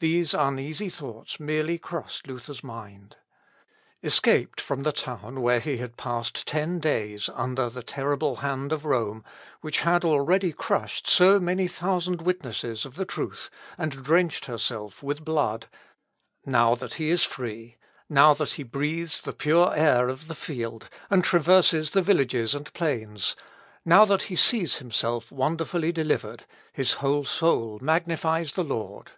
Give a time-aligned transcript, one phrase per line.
[0.00, 3.16] These uneasy thoughts merely crossed Luther's mind.
[4.00, 8.84] Escaped from the town, where he had passed ten days under the terrible hand of
[8.84, 9.24] Rome,
[9.60, 15.24] which had already crushed so many thousand witnesses of the truth, and drenched herself with
[15.24, 15.66] blood
[16.46, 17.76] now that he is free,
[18.08, 22.72] now that he breathes the pure air of the field, and traverses the villages and
[22.72, 23.34] plains
[23.84, 29.10] now that he sees himself wonderfully delivered his whole soul magnifies the Lord.